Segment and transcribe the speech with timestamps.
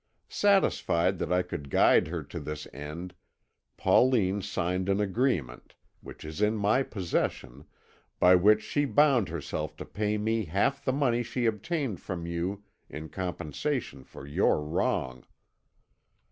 [0.29, 3.13] Satisfied that I could guide her to this end,
[3.77, 7.65] Pauline signed an agreement, which is in my possession,
[8.19, 12.63] by which she bound herself to pay me half the money she obtained from you
[12.89, 15.23] in compensation for your wrong.